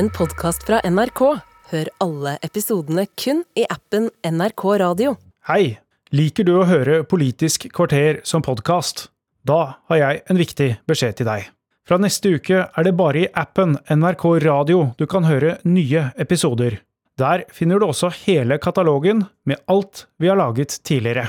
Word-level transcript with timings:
en 0.00 0.08
podkast 0.08 0.62
fra 0.64 0.78
NRK. 0.88 1.20
Hør 1.70 1.88
alle 2.00 2.38
episodene 2.46 3.02
kun 3.20 3.42
i 3.58 3.66
appen 3.68 4.06
NRK 4.24 4.62
Radio. 4.80 5.16
Hei! 5.50 5.76
Liker 6.16 6.46
du 6.48 6.54
å 6.56 6.64
høre 6.66 7.02
Politisk 7.06 7.66
kvarter 7.76 8.22
som 8.26 8.40
podkast? 8.42 9.10
Da 9.46 9.76
har 9.90 10.00
jeg 10.00 10.22
en 10.32 10.40
viktig 10.40 10.70
beskjed 10.88 11.18
til 11.20 11.28
deg. 11.28 11.50
Fra 11.84 12.00
neste 12.00 12.32
uke 12.32 12.62
er 12.64 12.86
det 12.86 12.94
bare 12.96 13.26
i 13.26 13.28
appen 13.42 13.76
NRK 13.92 14.24
Radio 14.46 14.88
du 14.96 15.04
kan 15.10 15.28
høre 15.28 15.58
nye 15.68 16.08
episoder. 16.16 16.80
Der 17.20 17.44
finner 17.52 17.76
du 17.76 17.90
også 17.90 18.08
hele 18.24 18.56
katalogen 18.56 19.26
med 19.44 19.60
alt 19.68 20.06
vi 20.16 20.32
har 20.32 20.40
laget 20.40 20.80
tidligere. 20.80 21.28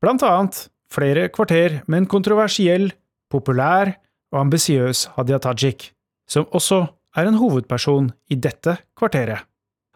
Blant 0.00 0.24
annet 0.24 0.64
flere 0.88 1.28
kvarter 1.28 1.82
med 1.84 2.06
en 2.06 2.10
kontroversiell, 2.16 2.94
populær 3.28 3.92
og 4.32 4.46
ambisiøs 4.46 5.10
Hadia 5.18 5.42
Tajik, 5.42 5.90
som 6.24 6.48
også 6.48 6.86
er 7.16 7.28
en 7.28 7.38
hovedperson 7.40 8.10
i 8.28 8.36
dette 8.36 8.76
kvarteret. 8.98 9.46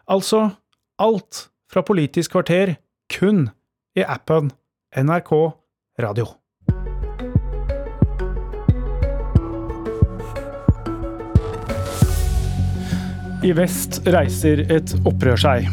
Altså 0.09 0.49
alt 1.01 1.47
fra 1.71 1.83
Politisk 1.85 2.33
kvarter 2.33 2.75
kun 3.13 3.49
i 3.95 4.03
appen 4.03 4.51
NRK 4.97 5.31
Radio. 6.01 6.27
I 13.41 13.53
vest 13.57 14.03
reiser 14.13 14.59
et 14.69 14.91
opprør 15.01 15.39
seg. 15.41 15.69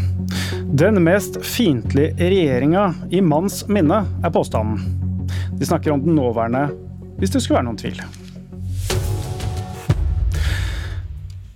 Den 0.79 1.03
mest 1.05 1.37
fiendtlige 1.45 2.15
regjeringa 2.17 2.87
i 3.13 3.21
manns 3.25 3.61
minne, 3.69 4.05
er 4.25 4.33
påstanden. 4.33 4.81
De 5.59 5.69
snakker 5.69 5.93
om 5.93 6.05
den 6.05 6.17
nåværende, 6.17 6.69
hvis 7.21 7.35
det 7.35 7.45
skulle 7.45 7.61
være 7.61 7.69
noen 7.69 7.81
tvil. 7.81 8.01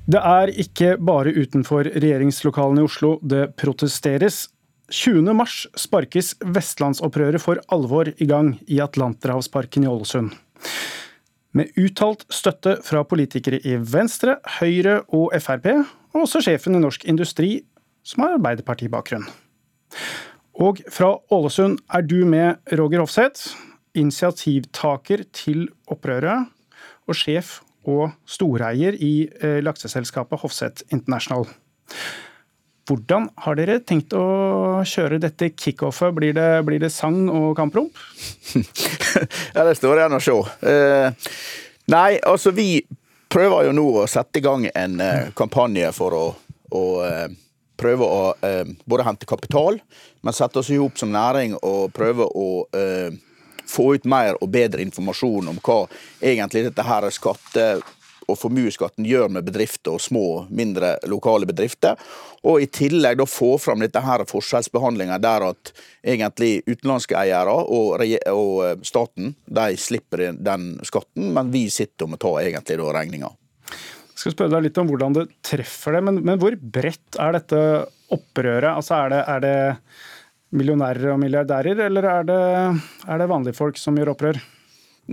Det 0.02 0.18
er 0.18 0.50
ikke 0.58 0.96
bare 0.98 1.30
utenfor 1.30 1.86
regjeringslokalene 1.86 2.82
i 2.82 2.86
Oslo 2.88 3.12
det 3.22 3.52
protesteres. 3.60 4.48
20. 4.92 5.30
mars 5.32 5.62
sparkes 5.78 6.32
vestlandsopprøret 6.42 7.40
for 7.40 7.60
alvor 7.72 8.10
i 8.10 8.26
gang 8.26 8.56
i 8.66 8.80
Atlanterhavsparken 8.82 9.86
i 9.86 9.88
Ålesund. 9.88 10.34
Med 11.54 11.70
uttalt 11.78 12.26
støtte 12.32 12.78
fra 12.82 13.04
politikere 13.06 13.62
i 13.62 13.76
Venstre, 13.78 14.40
Høyre 14.58 14.98
og 15.14 15.32
Frp, 15.38 15.70
og 16.12 16.24
også 16.24 16.42
sjefen 16.48 16.76
i 16.76 16.82
Norsk 16.82 17.06
Industri, 17.08 17.62
som 18.02 18.26
har 18.26 18.36
Arbeiderpartibakgrunn. 18.40 19.28
Og 20.58 20.82
fra 20.90 21.14
Ålesund 21.30 21.78
er 21.94 22.02
du 22.02 22.24
med, 22.26 22.58
Roger 22.74 23.04
Hofseth, 23.04 23.54
initiativtaker 23.94 25.28
til 25.32 25.68
opprøret 25.86 26.50
og 27.06 27.16
sjef 27.16 27.60
og 27.88 28.12
storeier 28.28 28.96
i 28.98 29.14
eh, 29.40 29.58
lakseselskapet 29.64 30.42
Hofseth 30.42 30.86
International. 30.94 31.46
Hvordan 32.88 33.28
har 33.44 33.58
dere 33.58 33.78
tenkt 33.86 34.14
å 34.18 34.82
kjøre 34.86 35.20
dette 35.22 35.52
kickoffet? 35.54 36.14
Blir 36.16 36.34
det, 36.34 36.48
blir 36.66 36.82
det 36.82 36.90
sang 36.90 37.28
og 37.30 37.54
kampromp? 37.58 37.94
ja, 39.54 39.62
det 39.62 39.76
står 39.78 40.00
igjen 40.00 40.18
å 40.18 40.22
se. 40.22 40.34
Eh, 40.66 41.30
nei, 41.94 42.10
altså 42.18 42.50
vi 42.56 42.82
prøver 43.32 43.68
jo 43.68 43.76
nå 43.76 43.86
å 44.02 44.08
sette 44.10 44.42
i 44.42 44.44
gang 44.44 44.66
en 44.74 44.98
eh, 45.00 45.30
kampanje 45.38 45.92
for 45.94 46.18
å, 46.18 46.24
å 46.74 46.84
eh, 47.06 47.28
prøve 47.78 48.08
å 48.08 48.22
eh, 48.44 48.64
både 48.84 49.06
hente 49.06 49.30
kapital, 49.30 49.78
men 50.22 50.36
sette 50.36 50.60
oss 50.60 50.70
i 50.74 50.80
hop 50.80 50.98
som 50.98 51.12
næring 51.14 51.54
og 51.62 51.92
prøve 51.94 52.26
å 52.26 52.48
eh, 52.76 53.14
få 53.68 53.94
ut 53.96 54.06
mer 54.08 54.38
og 54.40 54.50
bedre 54.52 54.82
informasjon 54.84 55.50
om 55.52 55.58
hva 55.62 55.84
egentlig 56.20 56.66
dette 56.68 56.86
her 56.86 57.10
skatte- 57.10 57.82
og 58.30 58.38
formuesskatten 58.38 59.06
gjør 59.06 59.30
med 59.34 59.46
bedrifter 59.46 59.96
og 59.96 60.00
små, 60.00 60.26
mindre 60.50 60.94
lokale 61.10 61.46
bedrifter. 61.48 61.98
Og 62.46 62.62
i 62.62 62.68
tillegg 62.70 63.18
da 63.20 63.26
få 63.28 63.56
fram 63.60 63.82
dette 63.82 64.02
her 64.02 64.24
forskjellsbehandlinga 64.28 65.18
der 65.22 65.46
at 65.50 65.72
egentlig 66.02 66.62
utenlandske 66.66 67.16
eiere 67.18 67.54
og, 67.62 67.98
og, 67.98 68.56
eh, 68.66 68.76
staten 68.86 69.34
de 69.46 69.66
slipper 69.78 70.28
den 70.38 70.76
skatten, 70.86 71.32
men 71.34 71.52
vi 71.54 71.68
sitter 71.70 72.06
og 72.06 72.14
må 72.14 72.20
ta 72.22 72.36
egentlig 72.42 72.78
da 72.80 72.92
regninga. 72.98 73.32
Jeg 74.12 74.26
skal 74.26 74.34
spørre 74.36 74.54
deg 74.54 74.66
litt 74.68 74.78
om 74.78 74.90
hvordan 74.90 75.14
det 75.16 75.26
treffer 75.42 75.96
det, 75.96 76.02
men, 76.06 76.22
men 76.22 76.38
hvor 76.38 76.54
bredt 76.54 77.18
er 77.18 77.38
dette 77.38 77.60
opprøret? 78.12 78.70
Altså 78.70 79.00
er 79.00 79.14
det, 79.14 79.22
er 79.34 79.42
det 79.42 79.56
millionærer 80.52 81.14
og 81.14 81.20
milliardærer, 81.22 81.86
eller 81.88 82.08
er 82.08 82.26
det, 82.28 82.40
er 83.08 83.22
det 83.22 83.30
vanlige 83.30 83.56
folk 83.56 83.80
som 83.80 83.96
gjør 83.98 84.12
opprør? 84.14 84.40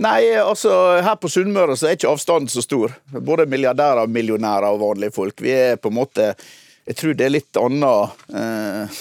Nei, 0.00 0.30
altså 0.38 0.70
her 1.02 1.16
på 1.18 1.28
Sunnmøre 1.32 1.74
så 1.76 1.88
er 1.90 1.98
ikke 1.98 2.12
avstanden 2.12 2.52
så 2.52 2.62
stor. 2.62 2.94
Både 3.10 3.48
milliardærer, 3.50 4.06
millionærer 4.06 4.70
og 4.70 4.80
vanlige 4.84 5.16
folk. 5.16 5.42
Vi 5.42 5.52
er 5.56 5.80
på 5.80 5.90
en 5.90 5.98
måte 5.98 6.32
Jeg 6.86 6.96
tror 6.96 7.14
det 7.14 7.26
er 7.26 7.32
litt 7.34 7.58
annet 7.60 8.22
eh, 8.34 9.00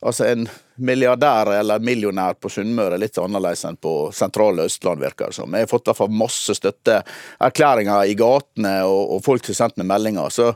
Altså 0.00 0.24
en 0.30 0.46
milliardær 0.80 1.50
eller 1.58 1.82
millionær 1.84 2.38
på 2.40 2.48
Sunnmøre 2.48 2.96
er 2.96 3.02
litt 3.02 3.18
annerledes 3.20 3.66
enn 3.68 3.76
på 3.76 4.08
sentrale 4.16 4.64
Østland, 4.64 5.02
virker 5.02 5.28
det 5.28 5.36
som. 5.36 5.52
Jeg 5.52 5.66
har 5.66 5.70
fått 5.70 5.84
i 5.84 5.90
hvert 5.90 5.98
fall 5.98 6.14
masse 6.22 6.54
støtteerklæringer 6.56 8.08
i 8.08 8.14
gatene, 8.16 8.72
og, 8.88 9.16
og 9.16 9.20
folk 9.26 9.50
har 9.50 9.58
sendt 9.58 9.76
meg 9.76 9.90
meldinger. 9.90 10.32
Så 10.32 10.54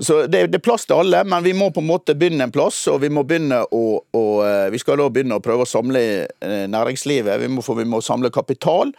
så 0.00 0.26
det, 0.26 0.46
det, 0.46 0.60
er 0.60 0.62
plass 0.62 0.86
til 0.86 0.98
alle, 1.00 1.24
men 1.26 1.42
vi 1.42 1.52
må 1.56 1.70
på 1.74 1.82
en 1.82 1.88
måte 1.88 2.14
begynne 2.18 2.46
en 2.46 2.54
plass. 2.54 2.84
Og 2.90 3.00
vi 3.02 3.10
må 3.10 3.24
begynne 3.26 3.60
å, 3.74 3.84
å 4.14 4.24
eh, 4.46 4.66
Vi 4.70 4.78
skal 4.82 5.00
da 5.00 5.08
begynne 5.10 5.38
å 5.38 5.44
prøve 5.44 5.66
å 5.66 5.68
samle 5.68 6.02
eh, 6.26 6.66
næringslivet. 6.70 7.40
Vi 7.42 7.50
må, 7.50 7.64
for 7.66 7.78
vi 7.78 7.86
må 7.88 8.02
samle 8.04 8.30
kapital. 8.34 8.92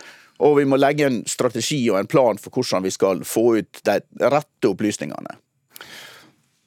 Og 0.44 0.58
vi 0.60 0.66
må 0.68 0.80
legge 0.80 1.08
en 1.08 1.22
strategi 1.28 1.82
og 1.92 2.00
en 2.00 2.10
plan 2.10 2.40
for 2.40 2.56
hvordan 2.56 2.86
vi 2.88 2.94
skal 2.96 3.24
få 3.28 3.46
ut 3.60 3.82
de 3.88 4.00
rette 4.24 4.72
opplysningene. 4.72 5.36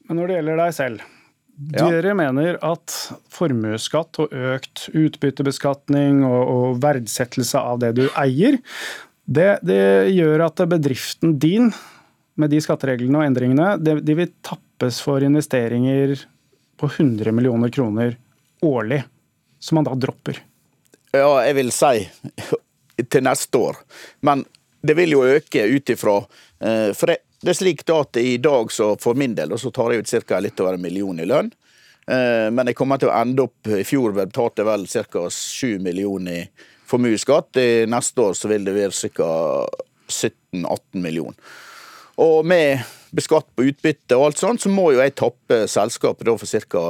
Men 0.09 0.19
når 0.19 0.29
det 0.29 0.37
gjelder 0.39 0.61
deg 0.61 0.75
selv, 0.77 1.07
ja. 1.73 1.87
dere 1.87 2.13
mener 2.17 2.59
at 2.65 2.93
formuesskatt 3.33 4.21
og 4.21 4.33
økt 4.33 4.87
utbyttebeskatning 4.91 6.21
og, 6.27 6.41
og 6.43 6.83
verdsettelse 6.85 7.61
av 7.61 7.81
det 7.81 7.95
du 8.01 8.05
eier, 8.19 8.59
det, 9.23 9.49
det 9.65 10.11
gjør 10.13 10.47
at 10.49 10.61
bedriften 10.69 11.37
din 11.41 11.71
med 12.39 12.49
de 12.49 12.61
skattereglene 12.63 13.19
og 13.19 13.27
endringene, 13.27 13.75
de, 13.77 14.15
vil 14.17 14.31
tappes 14.45 14.99
for 15.03 15.23
investeringer 15.25 16.15
på 16.79 16.89
100 16.89 17.31
millioner 17.35 17.69
kroner 17.73 18.17
årlig, 18.63 19.03
som 19.59 19.79
man 19.79 19.87
da 19.87 19.95
dropper. 19.95 20.39
Ja, 21.13 21.43
jeg 21.45 21.57
vil 21.59 21.69
si 21.75 22.07
til 23.13 23.25
neste 23.25 23.59
år. 23.59 23.77
Men 24.25 24.45
det 24.83 24.97
vil 24.97 25.13
jo 25.15 25.23
øke 25.23 25.67
ut 25.69 25.89
ifra 25.93 26.17
eh, 26.59 26.89
For 26.97 27.13
det, 27.13 27.19
er 27.47 27.55
slik 27.55 27.85
at 27.93 28.17
i 28.19 28.37
dag, 28.41 28.71
så 28.71 28.93
for 28.99 29.19
min 29.19 29.35
del, 29.37 29.53
så 29.59 29.71
tar 29.71 29.93
jeg 29.93 30.03
ut 30.03 30.27
ca. 30.27 30.41
litt 30.43 30.59
over 30.59 30.75
en 30.75 30.83
million 30.83 31.19
i 31.19 31.27
lønn. 31.29 31.51
Eh, 32.07 32.49
men 32.51 32.67
jeg 32.67 32.79
kommer 32.79 32.99
til 32.99 33.11
å 33.11 33.15
ende 33.15 33.45
opp 33.45 33.69
I 33.71 33.85
fjor 33.87 34.15
betalte 34.17 34.63
jeg 34.63 34.71
vel 34.71 34.87
ca. 34.89 35.27
7 35.29 35.79
millioner 35.85 36.41
i 36.41 36.47
formuesskatt. 36.89 37.61
Neste 37.87 38.25
år 38.25 38.35
så 38.35 38.51
vil 38.51 38.65
det 38.67 38.75
være 38.75 39.11
ca. 39.13 39.29
17-18 40.09 40.99
millioner. 40.99 41.37
Og 42.21 42.45
med 42.45 42.83
beskatt 43.13 43.47
på 43.55 43.65
utbytte 43.69 44.17
og 44.17 44.27
alt 44.27 44.41
sånt, 44.41 44.61
så 44.61 44.69
må 44.69 44.91
jo 44.93 45.01
jeg 45.01 45.15
tappe 45.17 45.63
selskapet 45.69 46.27
da 46.27 46.37
for 46.37 46.65
ca. 46.69 46.83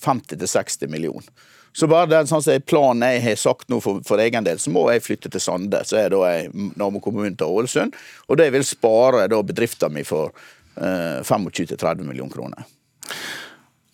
50-60 0.00 0.88
millioner. 0.88 1.28
Så 1.72 1.86
bare 1.86 2.08
den 2.10 2.26
sånn 2.26 2.62
planen 2.66 3.04
jeg 3.06 3.22
har 3.22 3.36
sagt 3.38 3.68
nå 3.70 3.78
for, 3.82 4.00
for, 4.06 4.18
egen 4.22 4.46
del, 4.46 4.58
så 4.58 4.72
må 4.74 4.88
jeg 4.90 5.04
flytte 5.04 5.30
til 5.30 5.42
Sande. 5.42 5.82
Så 5.86 6.00
er 6.00 6.10
da 6.10 6.22
jeg 6.32 6.50
nabokommunen 6.80 7.36
til 7.38 7.52
Ålesund. 7.60 7.94
Og 8.26 8.40
det 8.40 8.48
vil 8.54 8.66
spare 8.66 9.28
da 9.30 9.38
bedriften 9.46 9.94
min 9.94 10.08
for 10.08 10.32
eh, 10.74 11.20
25-30 11.22 12.02
millioner 12.08 12.34
kroner. 12.34 12.66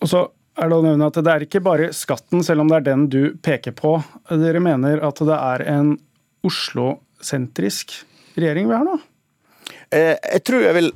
Og 0.00 0.08
så 0.08 0.24
er 0.56 0.70
det 0.72 0.78
å 0.78 0.86
nevne 0.86 1.10
at 1.10 1.20
det 1.20 1.34
er 1.34 1.44
ikke 1.44 1.64
bare 1.64 1.90
skatten, 1.96 2.40
selv 2.44 2.64
om 2.64 2.72
det 2.72 2.80
er 2.80 2.88
den 2.88 3.04
du 3.12 3.20
peker 3.44 3.76
på. 3.76 3.98
Dere 4.40 4.62
mener 4.64 5.04
at 5.04 5.20
det 5.20 5.36
er 5.36 5.66
en 5.76 5.92
Oslo-sentrisk 6.46 7.98
regjering 8.38 8.70
vi 8.70 8.76
har 8.76 8.88
nå? 8.88 8.96
Eh, 9.90 10.14
jeg 10.32 10.44
tror 10.46 10.64
jeg 10.66 10.76
vil 10.76 10.92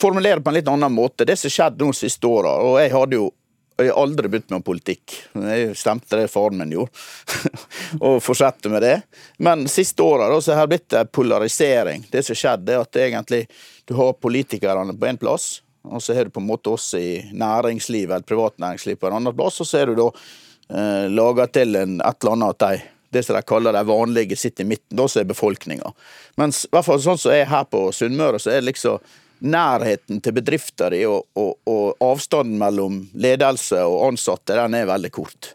formulere 0.00 0.40
på 0.40 0.50
en 0.50 0.58
litt 0.58 0.68
annen 0.68 0.92
måte. 0.92 1.24
Det 1.24 1.36
som 1.36 1.50
skjedde 1.50 1.78
skjedd 1.78 1.78
de 1.82 1.92
siste 1.96 2.26
åra, 2.28 2.56
og 2.64 2.80
jeg 2.82 2.92
hadde 2.94 3.20
jo 3.20 3.30
jeg 3.80 3.94
har 3.94 4.02
aldri 4.02 4.28
begynt 4.28 4.50
med 4.52 4.64
politikk. 4.64 5.14
Jeg 5.32 5.76
stemte 5.78 6.18
det 6.18 6.26
faren 6.28 6.58
min 6.60 6.74
gjorde, 6.74 6.92
og 8.04 8.18
fortsetter 8.20 8.72
med 8.72 8.84
det. 8.84 8.96
Men 9.40 9.64
siste 9.72 10.04
åra 10.04 10.28
har 10.28 10.66
det 10.66 10.68
blitt 10.74 10.96
en 10.98 11.08
polarisering. 11.08 12.04
Det 12.12 12.20
som 12.26 12.36
skjedde, 12.36 12.74
er 12.74 12.84
at 12.84 13.00
egentlig 13.00 13.46
du 13.88 13.94
har 13.96 14.18
politikerne 14.20 14.92
på 14.92 15.08
én 15.08 15.20
plass, 15.20 15.62
og 15.88 16.02
så 16.04 16.14
har 16.14 16.28
du 16.28 16.34
på 16.34 16.42
en 16.42 16.50
måte 16.50 16.74
oss 16.74 16.92
i 16.94 17.22
næringslivet, 17.32 18.12
eller 18.18 18.28
privatnæringslivet 18.28 19.00
på 19.00 19.08
en 19.08 19.16
annen 19.16 19.36
plass, 19.36 19.62
og 19.64 19.70
så 19.70 19.80
har 19.80 19.88
du 19.88 19.96
da 19.96 20.10
eh, 20.76 21.06
laga 21.08 21.48
til 21.48 21.76
en, 21.80 22.00
et 22.04 22.20
eller 22.20 22.36
annet 22.36 22.56
at 22.58 22.66
de 22.66 22.82
det 23.10 23.24
som 23.26 23.36
de 23.36 23.42
kaller 23.46 23.74
de 23.74 23.82
vanlige, 23.86 24.38
sitter 24.38 24.64
i 24.64 24.70
midten. 24.72 24.96
Da 24.96 25.06
er 25.08 25.28
befolkninga. 25.28 25.92
Mens 26.40 26.64
i 26.66 26.72
hvert 26.74 26.86
fall 26.86 27.02
sånn 27.02 27.18
som 27.20 27.34
er 27.34 27.48
her 27.50 27.66
på 27.70 27.88
Sunnmøre, 27.94 28.40
så 28.42 28.54
er 28.54 28.62
det 28.62 28.70
liksom 28.70 29.00
nærheten 29.40 30.20
til 30.20 30.36
bedrifter 30.36 30.94
og, 31.08 31.24
og, 31.38 31.54
og, 31.70 31.94
avstanden 32.04 32.58
mellom 32.60 33.00
ledelse 33.16 33.80
og 33.88 34.10
ansatte, 34.10 34.56
den 34.56 34.76
er 34.76 34.90
veldig 34.90 35.10
kort. 35.16 35.54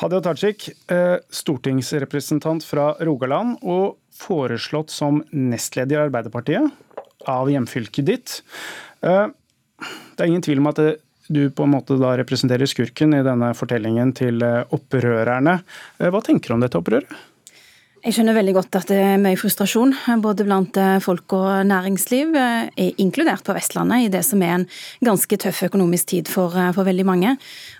Hadia 0.00 0.22
Tajik, 0.24 0.70
eh, 0.88 1.18
stortingsrepresentant 1.34 2.64
fra 2.64 2.94
Rogaland 3.04 3.58
og 3.60 3.98
foreslått 4.16 4.92
som 4.94 5.20
nestleder 5.32 5.98
i 5.98 6.06
Arbeiderpartiet. 6.06 6.70
av 7.28 7.50
hjemfylket 7.52 8.06
ditt. 8.08 8.42
Eh, 9.04 9.26
det 10.16 10.22
er 10.22 10.30
ingen 10.30 10.40
tvil 10.40 10.62
om 10.62 10.70
at 10.70 10.78
du 11.30 11.44
på 11.54 11.66
en 11.66 11.74
måte 11.76 11.96
da 12.00 12.16
representerer 12.18 12.68
skurken 12.68 13.14
i 13.14 13.24
denne 13.26 13.52
fortellingen 13.56 14.12
til 14.18 14.42
opprørerne. 14.42 15.60
Hva 16.02 16.22
tenker 16.26 16.50
du 16.50 16.56
om 16.58 16.64
dette 16.64 16.80
opprøret? 16.80 17.14
Jeg 18.00 18.14
skjønner 18.16 18.32
veldig 18.32 18.52
godt 18.56 18.76
at 18.78 18.88
det 18.88 18.96
er 18.96 19.18
mye 19.20 19.36
frustrasjon 19.36 19.90
både 20.24 20.46
blant 20.46 20.78
eh, 20.80 21.02
folk 21.04 21.34
og 21.36 21.66
næringsliv, 21.68 22.30
eh, 22.32 22.94
inkludert 23.02 23.44
på 23.44 23.52
Vestlandet, 23.52 24.06
i 24.06 24.12
det 24.14 24.22
som 24.24 24.40
er 24.40 24.54
en 24.54 24.64
ganske 25.04 25.36
tøff 25.42 25.58
økonomisk 25.66 26.08
tid 26.14 26.30
for, 26.32 26.56
eh, 26.56 26.70
for 26.72 26.88
veldig 26.88 27.04
mange. 27.04 27.34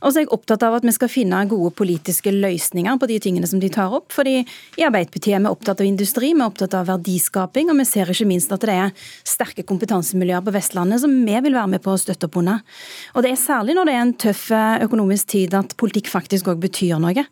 Og 0.05 0.13
så 0.13 0.21
er 0.21 0.27
jeg 0.27 0.33
opptatt 0.37 0.67
av 0.67 0.77
at 0.77 0.85
vi 0.85 0.93
skal 0.93 1.09
finne 1.09 1.41
gode 1.49 1.73
politiske 1.73 2.35
løsninger 2.37 3.01
på 3.01 3.09
de 3.09 3.17
tingene 3.25 3.49
som 3.49 3.63
de 3.63 3.71
tar 3.73 3.89
opp. 3.97 4.13
fordi 4.13 4.45
i 4.77 4.85
Arbeiderpartiet 4.85 5.39
er 5.39 5.41
vi 5.41 5.55
opptatt 5.55 5.81
av 5.81 5.89
industri, 5.89 6.35
vi 6.35 6.41
er 6.43 6.51
opptatt 6.51 6.77
av 6.77 6.93
verdiskaping, 6.93 7.71
og 7.71 7.81
vi 7.81 7.89
ser 7.89 8.13
ikke 8.13 8.29
minst 8.29 8.53
at 8.53 8.61
det 8.61 8.77
er 8.77 8.93
sterke 9.25 9.65
kompetansemiljøer 9.65 10.45
på 10.45 10.53
Vestlandet 10.53 11.01
som 11.01 11.17
vi 11.25 11.41
vil 11.41 11.57
være 11.57 11.71
med 11.79 11.81
på 11.81 11.97
å 11.97 11.97
støtte 11.97 12.29
opp 12.29 12.37
under. 12.37 12.61
Og 13.17 13.23
det 13.23 13.33
er 13.33 13.41
særlig 13.41 13.73
når 13.73 13.87
det 13.87 13.95
er 13.97 14.05
en 14.05 14.13
tøff 14.13 14.51
økonomisk 14.85 15.33
tid 15.33 15.55
at 15.55 15.79
politikk 15.79 16.13
faktisk 16.13 16.53
òg 16.53 16.61
betyr 16.61 17.01
noe. 17.01 17.25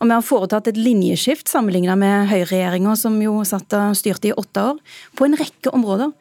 Og 0.00 0.08
vi 0.08 0.14
har 0.14 0.26
foretatt 0.26 0.68
et 0.70 0.80
linjeskift 0.80 1.50
sammenlignet 1.50 1.98
med 2.00 2.28
høyreregjeringa, 2.32 2.96
som 2.98 3.16
jo 3.22 3.38
satt 3.48 3.76
og 3.78 3.94
styrte 3.98 4.32
i 4.32 4.34
åtte 4.34 4.68
år, 4.72 4.82
på 5.14 5.28
en 5.28 5.38
rekke 5.38 5.72
områder. 5.74 6.12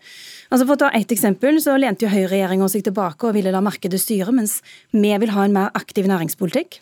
Altså 0.54 0.68
For 0.68 0.76
å 0.76 0.82
ta 0.84 0.94
ett 0.94 1.12
eksempel, 1.12 1.58
så 1.64 1.76
lente 1.82 2.06
jo 2.06 2.14
høyreregjeringa 2.14 2.70
seg 2.70 2.86
tilbake 2.86 3.26
og 3.26 3.38
ville 3.38 3.54
la 3.54 3.64
markedet 3.66 4.02
styre, 4.02 4.34
mens 4.36 4.60
vi 4.94 5.10
vil 5.10 5.34
ha 5.34 5.46
en 5.48 5.56
mer 5.56 5.72
aktiv 5.74 6.06
næringspolitikk. 6.10 6.78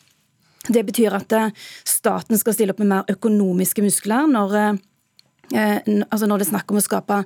Det 0.70 0.84
betyr 0.86 1.16
at 1.18 1.34
eh, 1.34 1.54
staten 1.88 2.38
skal 2.38 2.54
stille 2.54 2.76
opp 2.76 2.82
med 2.84 2.92
mer 2.92 3.08
økonomiske 3.10 3.82
muskler 3.82 4.28
når 4.30 4.58
eh, 4.60 4.82
eh, 5.58 5.80
altså 6.04 6.28
når 6.30 6.42
det 6.42 6.48
er 6.48 6.52
snakk 6.52 6.74
om 6.74 6.78
å 6.78 6.84
skape 6.86 7.18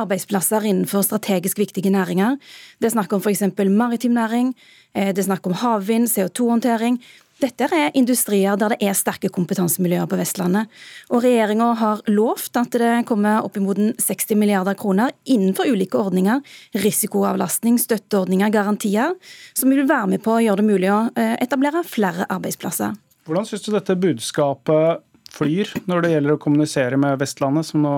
arbeidsplasser 0.00 0.66
innenfor 0.66 1.04
strategisk 1.06 1.60
viktige 1.62 1.92
næringer. 1.94 2.40
Det 2.80 2.90
er 2.90 2.96
snakk 2.96 3.14
om 3.14 3.22
f.eks. 3.22 3.44
maritim 3.68 4.16
næring, 4.18 4.54
det 4.94 5.20
er 5.20 5.28
snakk 5.28 5.46
om 5.46 5.54
havvind, 5.54 6.10
CO2-håndtering. 6.10 6.98
Dette 7.40 7.68
er 7.72 7.94
industrier 7.96 8.58
der 8.60 8.74
det 8.74 8.84
er 8.84 8.96
sterke 8.96 9.30
kompetansemiljøer 9.32 10.08
på 10.10 10.18
Vestlandet. 10.20 10.68
Og 11.08 11.22
regjeringa 11.24 11.70
har 11.80 12.02
lovt 12.10 12.58
at 12.60 12.76
det 12.76 12.92
kommer 13.08 13.46
oppimot 13.46 13.80
60 13.96 14.36
milliarder 14.36 14.76
kroner 14.76 15.14
innenfor 15.24 15.70
ulike 15.72 15.96
ordninger. 15.96 16.42
Risikoavlastning, 16.76 17.78
støtteordninger, 17.80 18.52
garantier. 18.52 19.14
Som 19.56 19.72
vil 19.72 19.88
være 19.88 20.12
med 20.12 20.24
på 20.24 20.36
å 20.36 20.42
gjøre 20.44 20.60
det 20.60 20.68
mulig 20.68 20.92
å 20.92 21.00
eh, 21.16 21.38
etablere 21.40 21.84
flere 21.88 22.28
arbeidsplasser. 22.28 22.98
Hvordan 23.24 23.48
syns 23.48 23.64
du 23.64 23.72
dette 23.72 23.96
budskapet 24.00 25.04
flyr 25.30 25.70
når 25.88 26.04
det 26.04 26.14
gjelder 26.14 26.36
å 26.36 26.42
kommunisere 26.42 27.00
med 27.00 27.20
Vestlandet, 27.22 27.70
som 27.70 27.84
nå 27.86 27.96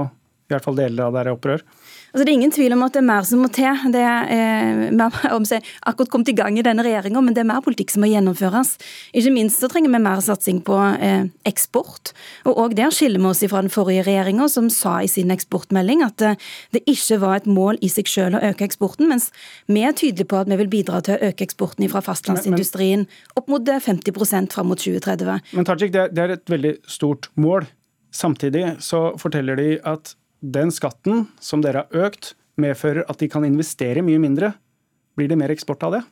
i 0.52 0.58
hvert 0.58 0.68
fall 0.68 0.78
deler 0.78 1.08
av 1.08 1.16
det 1.16 1.24
er 1.24 1.32
opprør? 1.32 1.64
Altså, 2.12 2.26
det 2.26 2.32
er 2.32 2.36
ingen 2.36 2.52
tvil 2.52 2.74
om 2.76 2.82
at 2.84 2.92
det 2.92 3.00
er 3.00 3.06
mer 3.08 3.24
som 3.24 3.40
må 3.40 3.48
til. 3.48 3.84
Det 3.92 4.00
er, 4.04 4.26
eh, 4.28 5.32
om 5.36 5.46
seg, 5.48 5.64
akkurat 5.88 6.10
kommet 6.12 6.28
i 6.28 6.36
gang 6.36 6.58
i 6.60 6.64
denne 6.64 6.84
regjeringa, 6.84 7.22
men 7.24 7.32
det 7.32 7.40
er 7.40 7.48
mer 7.48 7.62
politikk 7.64 7.94
som 7.94 8.04
må 8.04 8.10
gjennomføres. 8.10 8.74
Ikke 9.16 9.32
minst 9.32 9.62
så 9.62 9.70
trenger 9.72 9.94
vi 9.94 10.02
mer 10.04 10.20
satsing 10.24 10.60
på 10.66 10.76
eh, 11.00 11.24
eksport. 11.48 12.12
Og 12.44 12.60
òg 12.66 12.76
der 12.76 12.92
skiller 12.92 13.22
vi 13.22 13.30
oss 13.32 13.40
fra 13.48 13.64
den 13.64 13.72
forrige 13.72 14.04
regjeringa, 14.10 14.50
som 14.52 14.68
sa 14.72 14.98
i 15.00 15.08
sin 15.08 15.32
eksportmelding 15.32 16.04
at 16.04 16.26
eh, 16.28 16.38
det 16.76 16.84
ikke 16.84 17.20
var 17.24 17.40
et 17.40 17.48
mål 17.48 17.80
i 17.80 17.88
seg 17.92 18.12
selv 18.12 18.36
å 18.36 18.44
øke 18.52 18.68
eksporten, 18.68 19.08
mens 19.08 19.30
vi 19.72 19.86
er 19.86 19.96
tydelige 19.96 20.28
på 20.28 20.42
at 20.42 20.52
vi 20.52 20.60
vil 20.60 20.72
bidra 20.72 21.00
til 21.00 21.16
å 21.16 21.32
øke 21.32 21.48
eksporten 21.48 21.88
fra 21.88 22.04
fastlandsindustrien 22.04 23.08
opp 23.40 23.48
mot 23.48 23.64
50 23.64 24.12
eh, 24.12 24.48
fram 24.52 24.68
mot 24.68 24.80
2030. 24.80 25.54
Men 25.56 25.68
Tajik, 25.68 25.96
det 25.96 26.20
er 26.20 26.36
et 26.36 26.50
veldig 26.52 26.76
stort 26.84 27.32
mål. 27.40 27.64
Samtidig 28.12 28.82
så 28.84 29.14
forteller 29.16 29.56
de 29.56 29.78
at 29.88 30.12
den 30.42 30.72
skatten 30.74 31.28
som 31.40 31.62
dere 31.62 31.86
har 31.86 32.08
økt, 32.08 32.34
medfører 32.60 33.06
at 33.08 33.22
de 33.22 33.30
kan 33.30 33.46
investere 33.46 34.02
mye 34.04 34.20
mindre. 34.20 34.52
Blir 35.16 35.30
det 35.30 35.38
mer 35.38 35.52
eksport 35.54 35.84
av 35.86 35.96
det? 35.96 36.02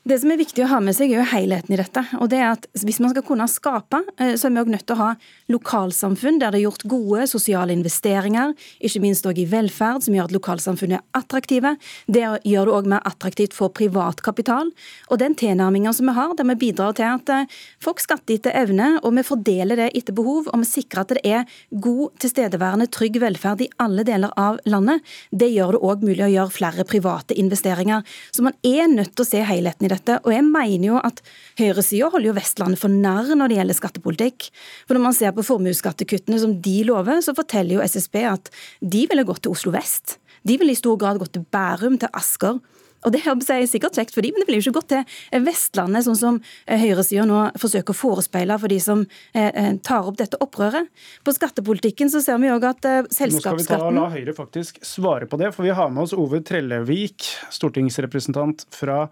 Det 0.00 0.16
som 0.16 0.30
er 0.32 0.38
viktig 0.40 0.62
å 0.64 0.68
ha 0.70 0.78
med 0.80 0.96
seg, 0.96 1.10
er 1.12 1.20
jo 1.20 1.28
helheten 1.28 1.74
i 1.74 1.76
dette. 1.76 2.00
og 2.16 2.30
det 2.32 2.38
er 2.40 2.54
at 2.54 2.66
Hvis 2.72 3.00
man 3.00 3.10
skal 3.10 3.22
kunne 3.22 3.46
skape, 3.46 4.00
eh, 4.16 4.32
så 4.32 4.46
er 4.46 4.50
vi 4.50 4.60
også 4.60 4.72
nødt 4.72 4.86
til 4.86 4.96
å 4.96 5.02
ha 5.02 5.16
lokalsamfunn 5.52 6.38
der 6.40 6.50
det 6.50 6.60
er 6.60 6.70
gjort 6.70 6.88
gode 6.88 7.26
sosiale 7.28 7.72
investeringer, 7.72 8.54
ikke 8.80 9.00
minst 9.00 9.26
også 9.26 9.42
i 9.42 9.44
velferd, 9.44 10.02
som 10.02 10.14
gjør 10.14 10.24
at 10.24 10.32
lokalsamfunnet 10.32 11.00
er 11.00 11.20
attraktive. 11.20 11.76
Det 12.08 12.22
gjør 12.48 12.64
det 12.64 12.74
òg 12.78 12.86
mer 12.88 13.04
attraktivt 13.04 13.52
for 13.52 13.68
privat 13.68 14.22
kapital. 14.22 14.70
Og 15.10 15.18
den 15.18 15.34
tilnærminga 15.34 15.92
som 15.92 16.06
vi 16.06 16.14
har, 16.16 16.34
der 16.34 16.48
vi 16.48 16.54
bidrar 16.54 16.96
til 16.96 17.04
at 17.04 17.28
eh, 17.28 17.44
folk 17.78 18.00
skatter 18.00 18.34
etter 18.34 18.56
evne, 18.56 19.00
og 19.04 19.12
vi 19.14 19.22
fordeler 19.22 19.76
det 19.76 19.90
etter 19.94 20.16
behov, 20.16 20.48
og 20.48 20.64
vi 20.64 20.70
sikrer 20.70 21.04
at 21.04 21.12
det 21.12 21.24
er 21.24 21.44
god, 21.70 22.16
tilstedeværende, 22.18 22.88
trygg 22.88 23.20
velferd 23.20 23.60
i 23.60 23.70
alle 23.76 24.04
deler 24.08 24.32
av 24.38 24.56
landet, 24.64 25.04
det 25.30 25.52
gjør 25.52 25.76
det 25.76 25.84
òg 25.84 26.08
mulig 26.08 26.24
å 26.24 26.32
gjøre 26.32 26.56
flere 26.56 26.88
private 26.88 27.36
investeringer. 27.36 28.00
Så 28.32 28.42
man 28.42 28.56
er 28.64 28.88
nødt 28.88 29.12
til 29.12 29.26
å 29.26 29.28
se 29.28 29.44
helheten 29.44 29.89
i 29.89 29.89
dette. 29.92 30.18
Og 30.24 30.34
jeg 30.34 30.46
mener 30.46 30.86
jo 30.88 31.00
at 31.02 31.22
høyresida 31.60 32.10
holder 32.12 32.30
jo 32.30 32.36
Vestlandet 32.38 32.80
for 32.82 32.92
narr 32.92 33.34
når 33.34 33.50
det 33.50 33.60
gjelder 33.60 33.78
skattepolitikk. 33.78 34.48
For 34.86 34.96
når 34.96 35.06
man 35.08 35.16
ser 35.16 35.34
på 35.36 35.46
formuesskattekuttene 35.46 36.40
som 36.42 36.56
de 36.64 36.76
lover, 36.88 37.22
så 37.24 37.36
forteller 37.36 37.78
jo 37.78 37.86
SSB 37.86 38.20
at 38.30 38.52
de 38.80 39.06
ville 39.10 39.26
gått 39.28 39.44
til 39.46 39.56
Oslo 39.56 39.74
vest. 39.74 40.18
De 40.46 40.56
ville 40.60 40.72
i 40.72 40.78
stor 40.78 40.96
grad 41.00 41.20
gått 41.20 41.34
til 41.36 41.44
Bærum, 41.52 41.98
til 42.00 42.12
Asker. 42.16 42.60
Og 43.04 43.14
Det 43.14 43.22
er 43.24 43.66
sikkert 43.68 43.96
kjekt 43.96 44.14
for 44.14 44.24
dem, 44.24 44.34
men 44.34 44.42
det 44.42 44.48
ville 44.48 44.60
jo 44.60 44.68
ikke 44.68 44.80
gått 44.80 44.92
til 44.92 45.44
Vestlandet, 45.46 46.04
sånn 46.06 46.18
som 46.18 46.40
eh, 46.66 46.80
høyresida 46.80 47.24
nå 47.28 47.42
forsøker 47.60 47.94
å 47.94 47.96
forespeile 47.96 48.58
for 48.60 48.72
de 48.72 48.80
som 48.82 49.04
eh, 49.32 49.48
eh, 49.48 49.72
tar 49.84 50.08
opp 50.08 50.18
dette 50.20 50.40
opprøret. 50.42 50.90
På 51.24 51.34
skattepolitikken 51.34 52.12
så 52.12 52.22
ser 52.24 52.40
vi 52.42 52.52
òg 52.52 52.66
at 52.68 52.88
selskapsskatten 53.08 53.40
Nå 53.40 53.64
skal 53.64 53.64
vi 53.64 53.68
ta, 53.70 53.92
la 53.96 54.08
Høyre 54.12 54.36
faktisk 54.36 54.82
svare 54.86 55.28
på 55.30 55.40
det, 55.40 55.52
for 55.56 55.66
vi 55.66 55.74
har 55.76 55.92
med 55.92 56.04
oss 56.04 56.16
Ove 56.16 56.42
Trellevik, 56.44 57.28
stortingsrepresentant 57.52 58.66
fra 58.74 59.06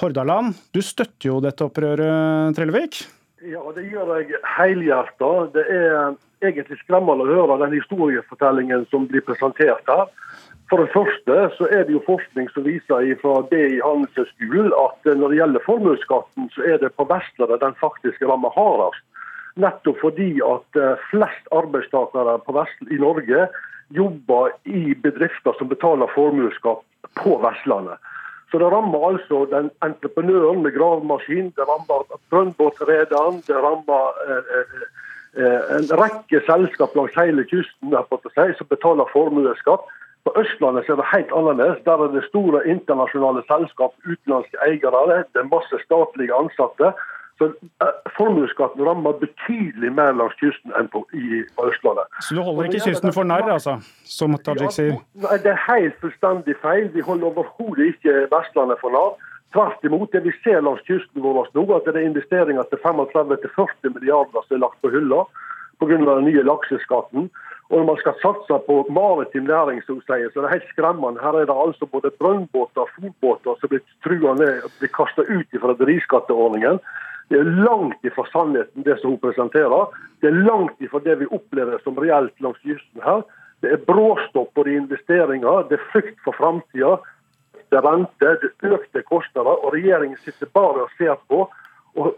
Hordaland. 0.00 0.58
Du 0.74 0.82
støtter 0.84 1.32
jo 1.32 1.40
dette 1.44 1.64
opprøret, 1.66 2.52
Trellevik? 2.58 3.04
Ja, 3.40 3.62
det 3.72 3.86
gjør 3.88 4.18
jeg 4.18 4.36
helhjerta. 4.58 5.30
Det 5.54 5.64
er 5.64 6.12
egentlig 6.44 6.76
skremmende 6.82 7.24
å 7.24 7.30
høre 7.30 7.56
den 7.62 7.78
historiefortellingen 7.78 8.84
som 8.92 9.06
blir 9.08 9.24
presentert 9.24 9.88
her. 9.88 10.10
For 10.70 10.78
det 10.78 10.92
første 10.94 11.36
så 11.56 11.66
er 11.66 11.86
det 11.86 11.96
jo 11.96 12.02
forskning 12.06 12.46
som 12.54 12.62
viser 12.62 13.08
fra 13.22 13.40
BI 13.50 13.80
Handelshøyskolen 13.82 14.70
at 14.78 15.08
når 15.18 15.32
det 15.32 15.40
gjelder 15.40 15.64
formuesskatten, 15.66 16.50
så 16.54 16.62
er 16.62 16.78
det 16.78 16.92
på 16.94 17.08
Vestlandet 17.10 17.64
den 17.64 17.74
faktisk 17.80 18.22
rammer 18.22 18.54
hardest. 18.54 19.02
Nettopp 19.58 19.98
fordi 19.98 20.30
at 20.46 20.78
eh, 20.78 21.02
flest 21.10 21.50
arbeidstakere 21.50 22.38
i 22.86 23.00
Norge 23.02 23.48
jobber 23.90 24.54
i 24.64 24.94
bedrifter 24.94 25.58
som 25.58 25.68
betaler 25.68 26.06
formuesskatt 26.14 26.86
på 27.18 27.34
Vestlandet. 27.42 27.98
Så 28.50 28.58
det 28.58 28.70
rammer 28.70 29.08
altså 29.10 29.44
den 29.50 29.70
entreprenøren 29.82 30.62
med 30.62 30.74
gravemaskin, 30.78 31.52
det 31.56 31.66
rammer 31.66 32.06
brønnbåtrederen, 32.30 33.42
det 33.46 33.58
rammer 33.58 34.22
eh, 34.26 34.54
eh, 34.56 34.86
eh, 35.42 35.70
en 35.78 35.90
rekke 35.98 36.42
selskap 36.46 36.94
langs 36.98 37.18
hele 37.18 37.46
kysten 37.50 37.94
som 37.94 38.70
betaler 38.70 39.10
formuesskatt. 39.12 39.86
På 40.24 40.32
Østlandet 40.40 40.88
er 40.88 40.98
det 41.00 41.12
helt 41.14 41.32
annerledes. 41.38 41.78
Der 41.84 42.04
er 42.04 42.10
det 42.16 42.24
store 42.28 42.66
internasjonale 42.74 43.42
selskap, 43.52 43.92
utenlandske 44.04 44.56
eiere. 44.66 45.24
Det 45.32 45.40
er 45.40 45.54
masse 45.56 45.76
statlige 45.86 46.34
ansatte. 46.34 46.92
Så 47.40 47.44
uh, 47.84 47.88
Formuesskatten 48.18 48.84
rammer 48.88 49.12
betydelig 49.24 49.92
mer 49.92 50.12
langs 50.12 50.36
kysten 50.42 50.74
enn 50.76 50.90
på, 50.92 51.00
i, 51.16 51.40
på 51.56 51.68
Østlandet. 51.70 52.04
Så 52.26 52.36
du 52.36 52.42
holder 52.44 52.68
ikke 52.68 52.84
kysten 52.90 53.14
for 53.16 53.24
narr, 53.24 53.48
altså? 53.56 53.78
Som 54.04 54.36
Tajik 54.44 54.74
sier? 54.76 54.98
Nei, 55.24 55.38
det 55.44 55.54
er 55.54 55.62
helt 55.70 55.96
fullstendig 56.04 56.58
feil. 56.60 56.90
Vi 56.92 57.06
holder 57.08 57.30
overhodet 57.32 57.94
ikke 57.94 58.26
Vestlandet 58.34 58.82
for 58.84 58.92
narr. 58.96 59.16
Tvert 59.56 59.88
imot, 59.88 60.12
det 60.12 60.20
vi 60.28 60.34
ser 60.44 60.60
langs 60.62 60.84
kysten 60.86 61.24
vår 61.24 61.48
nå, 61.56 61.64
at 61.74 61.88
det 61.88 61.96
er 61.96 62.10
investeringer 62.10 62.68
til 62.70 62.78
35-40 62.84 63.96
milliarder 63.96 64.44
som 64.44 64.58
er 64.58 64.62
lagt 64.66 64.78
på 64.84 64.92
hylla 64.92 65.24
pga. 65.80 65.96
den 65.96 66.28
nye 66.28 66.44
lakseskatten. 66.44 67.30
Og 67.70 67.78
når 67.78 67.86
man 67.86 67.98
skal 68.00 68.16
satse 68.18 68.56
på 68.66 68.76
maritim 68.90 69.44
næring, 69.46 69.78
så, 69.86 69.94
sier, 70.08 70.30
så 70.32 70.40
er 70.40 70.46
det 70.46 70.54
helt 70.56 70.70
skremmende. 70.72 71.22
Her 71.22 71.36
er 71.38 71.46
det 71.46 71.54
altså 71.54 71.86
både 71.86 72.10
brønnbåter 72.18 72.82
og 72.82 72.90
fotbåter 72.96 73.60
som 73.60 73.70
blir 73.70 73.84
trua 74.02 74.34
ned 74.34 74.64
og 74.66 74.72
blir 74.80 74.90
kasta 74.96 75.22
ut 75.22 75.54
fra 75.54 75.70
rederiskatteordningen. 75.70 76.80
Det 77.30 77.38
er 77.38 77.52
langt 77.62 78.02
ifra 78.02 78.24
sannheten, 78.32 78.82
det 78.82 78.96
som 78.98 79.12
hun 79.14 79.22
presenterer. 79.22 79.94
Det 80.20 80.32
er 80.32 80.40
langt 80.48 80.82
ifra 80.82 80.98
det 81.04 81.20
vi 81.20 81.30
opplever 81.30 81.78
som 81.84 82.00
reelt 82.02 82.34
langs 82.42 82.58
kysten 82.64 83.06
her. 83.06 83.22
Det 83.62 83.70
er 83.76 83.84
bråstopp 83.86 84.50
på 84.54 84.64
de 84.66 84.74
investeringer, 84.80 85.68
det 85.70 85.78
er 85.78 85.86
frykt 85.92 86.18
for 86.24 86.34
framtida. 86.34 86.96
Det 87.70 87.78
er 87.78 87.86
rente, 87.86 88.32
det 88.42 88.50
er 88.66 88.74
økte 88.80 89.04
kostnader, 89.06 89.62
og 89.62 89.76
regjeringen 89.76 90.18
sitter 90.24 90.50
bare 90.50 90.88
og 90.88 90.98
ser 90.98 91.14
på. 91.30 91.44
Og 91.94 92.16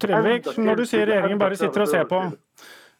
Trellevik, 0.00 0.50
når 0.58 0.82
du 0.82 0.84
sier 0.88 1.06
regjeringen 1.06 1.38
bare 1.38 1.56
sitter 1.56 1.86
og 1.86 1.92
ser 1.92 2.08
på, 2.10 2.18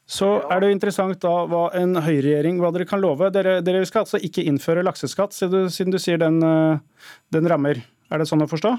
så 0.08 0.28
er 0.48 0.60
det 0.60 0.70
jo 0.70 0.74
interessant 0.78 1.20
da 1.20 1.32
hva 1.50 1.66
en 1.76 1.98
høyreregjering 2.00 2.62
hva 2.62 2.70
dere 2.72 2.86
kan 2.88 3.00
love. 3.02 3.28
Dere, 3.34 3.58
dere 3.60 3.84
skal 3.88 4.06
altså 4.06 4.20
ikke 4.24 4.46
innføre 4.48 4.84
lakseskatt, 4.86 5.36
siden 5.36 5.92
du 5.92 5.98
sier 6.00 6.20
den, 6.22 6.40
eh, 6.42 6.78
den 7.36 7.48
rammer. 7.50 7.82
Er 8.08 8.22
det 8.22 8.28
sånn 8.30 8.40
å 8.40 8.48
forstå? 8.48 8.72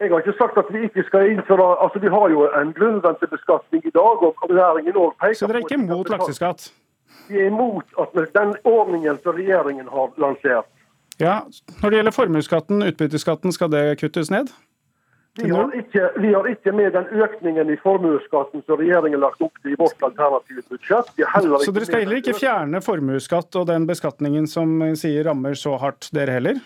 Jeg 0.00 0.10
har 0.10 0.24
ikke 0.24 0.38
sagt 0.38 0.56
at 0.58 0.70
vi 0.72 0.86
ikke 0.88 1.04
skal 1.06 1.28
innføre 1.30 1.66
altså 1.84 2.00
Vi 2.02 2.10
har 2.10 2.32
jo 2.32 2.48
en 2.48 2.72
grunnrentebeskatning 2.74 3.84
i 3.84 3.92
dag. 3.94 4.24
og 4.24 4.34
regjeringen 4.48 4.96
også 4.96 5.20
peker 5.20 5.38
Så 5.38 5.46
dere 5.46 5.60
er 5.60 5.66
ikke 5.68 5.78
imot 5.78 6.10
lakseskatt? 6.10 6.72
Vi 7.28 7.40
er 7.40 7.46
imot 7.52 7.84
at 8.00 8.16
den 8.34 8.56
ordningen 8.64 9.20
som 9.22 9.36
regjeringen 9.36 9.88
har 9.88 10.10
lansert, 10.16 10.66
Ja, 11.20 11.42
Når 11.82 11.90
det 11.90 11.96
gjelder 11.98 12.12
formuesskatten, 12.12 12.82
utbytteskatten, 12.82 13.52
skal 13.52 13.68
det 13.68 14.00
kuttes 14.00 14.30
ned? 14.30 14.50
Vi 15.42 15.50
har, 15.50 15.72
ikke, 15.74 16.10
vi 16.22 16.28
har 16.30 16.46
ikke 16.46 16.72
med 16.72 16.92
den 16.94 17.08
økningen 17.10 17.70
i 17.70 17.76
formuesskatten 17.82 18.62
som 18.62 18.78
regjeringen 18.78 19.18
har 19.18 19.32
lagt 19.32 19.42
opp 19.42 19.56
til 19.64 19.74
i 19.74 19.78
vårt 19.80 20.04
alternative 20.06 20.62
budsjett. 20.70 21.10
så 21.10 21.74
dere 21.74 21.88
skal 21.88 22.04
heller 22.04 22.20
ikke 22.20 22.36
fjerne 22.38 22.80
formuesskatt 22.84 23.58
og 23.58 23.66
den 23.66 23.88
beskatningen 23.88 24.46
som 24.46 24.78
sier 24.94 25.26
rammer 25.26 25.58
så 25.58 25.74
hardt, 25.82 26.06
dere 26.14 26.38
heller? 26.38 26.62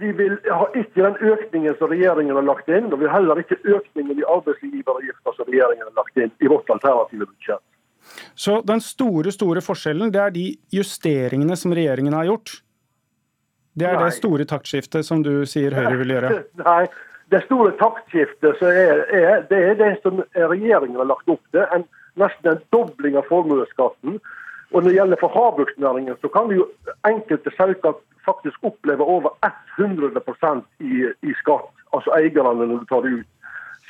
Vi 0.00 0.14
vil 0.16 0.38
ha 0.48 0.64
ikke 0.72 1.04
den 1.04 1.20
økningen 1.34 1.76
som 1.78 1.92
regjeringen 1.92 2.34
har 2.40 2.48
lagt 2.48 2.72
inn, 2.72 2.88
og 2.88 2.98
vi 2.98 3.06
har 3.06 3.20
heller 3.20 3.44
ikke 3.44 3.60
økningen 3.62 4.16
i 4.16 4.26
arbeidsgiveravgifta 4.32 5.36
som 5.36 5.52
regjeringen 5.52 5.84
har 5.84 5.94
lagt 6.00 6.24
inn 6.24 6.32
i 6.40 6.50
vårt 6.50 6.72
alternative 6.72 7.28
budsjett. 7.28 7.62
Så 8.34 8.58
den 8.66 8.80
store 8.84 9.32
store 9.32 9.60
forskjellen 9.64 10.10
det 10.12 10.20
er 10.24 10.32
de 10.34 10.48
justeringene 10.72 11.56
som 11.56 11.76
regjeringen 11.76 12.16
har 12.16 12.32
gjort? 12.32 12.58
Det 13.74 13.86
er 13.90 13.98
Nei. 13.98 14.08
det 14.08 14.18
store 14.18 14.46
taktskiftet 14.48 15.06
som 15.06 15.22
du 15.22 15.44
sier 15.50 15.74
Høyre 15.74 15.96
vil 16.00 16.14
gjøre? 16.14 16.32
Nei, 16.64 16.84
det 17.34 17.42
store 17.48 17.72
taktskiftet 17.80 18.62
er, 18.62 19.04
er, 19.10 19.44
det 19.50 19.60
er 19.70 19.76
det 19.80 19.92
som 20.02 20.22
regjeringen 20.36 21.00
har 21.00 21.10
lagt 21.10 21.30
opp 21.30 21.42
til. 21.50 21.64
En, 21.74 21.86
nesten 22.20 22.52
en 22.52 22.64
dobling 22.74 23.18
av 23.18 23.26
formuesskatten. 23.30 24.20
Og 24.70 24.82
når 24.82 24.88
det 24.88 24.96
gjelder 24.96 25.20
for 25.20 25.34
havbruksnæringen, 25.34 26.18
så 26.22 26.30
kan 26.34 26.48
vi 26.50 26.60
jo 26.60 26.68
enkelte 27.06 27.50
selskap 27.58 28.02
faktisk 28.26 28.68
oppleve 28.70 29.04
over 29.04 29.34
100 29.78 30.10
i, 30.80 31.06
i 31.22 31.34
skatt, 31.42 31.70
altså 31.92 32.14
eierne 32.16 32.66
når 32.66 32.82
du 32.82 32.86
tar 32.90 33.02
det 33.04 33.16
ut. 33.20 33.30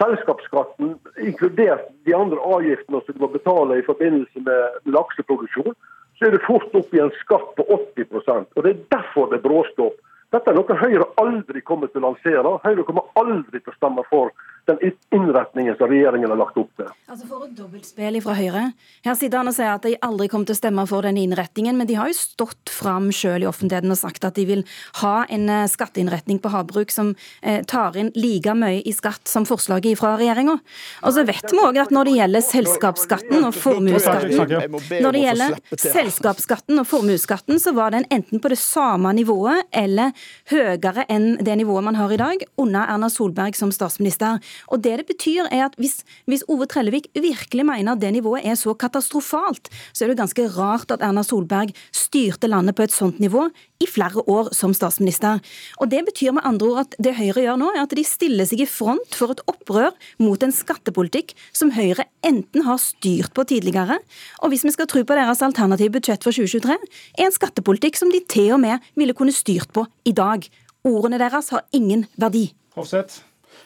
Selskapsskatten, 0.01 0.97
inkludert 1.23 1.85
de 2.07 2.17
andre 2.17 2.41
avgiftene 2.57 3.01
som 3.05 3.15
du 3.15 3.21
må 3.23 3.31
betale 3.31 3.79
i 3.79 3.87
forbindelse 3.87 4.43
med 4.49 4.91
lakseproduksjon, 4.97 5.77
så 6.19 6.27
er 6.27 6.35
det 6.35 6.43
fort 6.47 6.75
opp 6.75 6.95
i 6.95 7.03
en 7.03 7.15
skatt 7.21 7.55
på 7.59 7.67
80% 7.95 8.57
og 8.57 8.65
Det 8.65 8.73
er 8.73 8.83
derfor 8.97 9.31
det 9.31 9.43
bråstopper. 9.43 10.01
Dette 10.35 10.51
er 10.51 10.57
noe 10.59 10.77
Høyre 10.81 11.05
aldri 11.23 11.61
kommer 11.63 11.91
til 11.93 12.03
å 12.03 12.09
lansere. 12.09 12.57
Høyre 12.65 12.85
kommer 12.89 13.07
aldri 13.21 13.61
til 13.61 13.71
å 13.71 13.77
stemme 13.77 14.03
for 14.09 14.33
den 14.69 14.93
innretningen 15.15 15.77
som 15.79 15.91
regjeringen 15.91 16.31
har 16.33 16.39
lagt 16.41 16.59
opp 16.61 16.71
til. 16.79 16.89
Altså 17.11 17.27
For 17.29 17.45
et 17.47 17.55
dobbeltspill 17.59 18.21
fra 18.25 18.37
Høyre. 18.39 18.65
Her 19.05 19.17
sitter 19.19 19.41
han 19.41 19.51
og 19.51 19.57
sier 19.57 19.73
at 19.75 19.85
de 19.85 19.95
aldri 20.05 20.29
kommer 20.33 20.49
til 20.49 20.57
å 20.57 20.61
stemme 20.61 20.87
for 20.89 21.07
den 21.07 21.19
innretningen, 21.21 21.77
men 21.79 21.89
de 21.89 21.99
har 21.99 22.11
jo 22.11 22.17
stått 22.17 22.73
fram 22.73 23.11
sjøl 23.15 23.45
i 23.45 23.49
offentligheten 23.51 23.93
og 23.93 24.01
sagt 24.01 24.25
at 24.27 24.39
de 24.39 24.47
vil 24.49 24.65
ha 25.03 25.15
en 25.33 25.49
eh, 25.53 25.67
skatteinnretning 25.71 26.41
på 26.43 26.53
havbruk 26.55 26.95
som 26.95 27.13
eh, 27.43 27.61
tar 27.69 27.99
inn 28.01 28.11
like 28.17 28.55
mye 28.57 28.81
i 28.85 28.95
skatt 28.97 29.29
som 29.31 29.47
forslaget 29.49 30.01
fra 30.01 30.15
regjeringa. 30.21 30.57
Og 31.05 31.17
så 31.17 31.27
vet 31.29 31.53
vi 31.53 31.61
òg 31.63 31.81
at 31.85 31.93
når 31.95 32.11
det 32.11 32.17
gjelder 32.19 32.47
selskapsskatten 32.49 33.49
og 33.49 33.57
formuesskatten 33.59 35.03
Når 35.05 35.17
det 35.17 35.23
gjelder 35.25 35.59
selskapsskatten 35.85 36.81
og 36.81 36.89
formuesskatten, 36.89 37.61
så 37.61 37.75
var 37.77 37.95
den 37.95 38.09
enten 38.15 38.41
på 38.41 38.53
det 38.53 38.61
samme 38.61 39.13
nivået 39.17 39.69
eller 39.75 40.15
høyere 40.51 41.07
enn 41.13 41.35
det 41.45 41.59
nivået 41.61 41.85
man 41.85 41.99
har 41.99 42.13
i 42.13 42.21
dag, 42.21 42.45
under 42.61 42.89
Erna 42.89 43.11
Solberg 43.13 43.57
som 43.59 43.73
statsminister. 43.75 44.41
Og 44.73 44.83
det 44.85 44.99
det 45.01 45.07
betyr 45.09 45.49
er 45.51 45.67
at 45.67 45.77
hvis, 45.81 46.03
hvis 46.31 46.45
Ove 46.49 46.67
Trellevik 46.71 47.09
virkelig 47.15 47.67
mener 47.67 47.95
at 47.95 48.03
det 48.03 48.13
nivået 48.15 48.47
er 48.47 48.59
så 48.59 48.75
katastrofalt, 48.79 49.71
så 49.93 50.05
er 50.05 50.13
det 50.13 50.21
ganske 50.21 50.49
rart 50.57 50.95
at 50.95 51.03
Erna 51.03 51.25
Solberg 51.27 51.75
styrte 51.95 52.51
landet 52.51 52.77
på 52.77 52.87
et 52.87 52.95
sånt 52.95 53.21
nivå 53.23 53.49
i 53.83 53.89
flere 53.91 54.23
år 54.31 54.53
som 54.57 54.75
statsminister. 54.77 55.41
Og 55.81 55.91
Det 55.91 56.05
betyr 56.07 56.33
med 56.33 56.45
andre 56.45 56.67
ord 56.67 56.81
at 56.85 56.97
det 56.99 57.15
Høyre 57.19 57.45
gjør 57.45 57.59
nå, 57.61 57.71
er 57.75 57.85
at 57.85 57.95
de 57.95 58.05
stiller 58.07 58.49
seg 58.49 58.65
i 58.65 58.69
front 58.71 59.15
for 59.15 59.35
et 59.35 59.43
opprør 59.51 59.93
mot 60.23 60.43
en 60.43 60.55
skattepolitikk 60.55 61.35
som 61.53 61.73
Høyre 61.75 62.07
enten 62.25 62.65
har 62.67 62.81
styrt 62.83 63.35
på 63.37 63.45
tidligere, 63.49 63.99
og 64.43 64.51
hvis 64.53 64.65
vi 64.65 64.73
skal 64.75 64.89
tro 64.91 65.05
på 65.05 65.19
deres 65.19 65.43
alternative 65.45 65.97
budsjett 65.99 66.25
for 66.25 66.35
2023, 66.35 66.79
er 67.19 67.29
en 67.29 67.35
skattepolitikk 67.35 67.99
som 68.01 68.11
de 68.13 68.23
til 68.31 68.55
og 68.57 68.63
med 68.65 68.83
ville 68.99 69.17
kunne 69.17 69.35
styrt 69.35 69.73
på 69.75 69.87
i 70.09 70.15
dag. 70.17 70.49
Ordene 70.85 71.21
deres 71.21 71.53
har 71.55 71.65
ingen 71.73 72.07
verdi. 72.21 72.51
Hofseth. 72.77 73.23